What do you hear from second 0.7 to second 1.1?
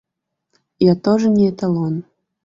Я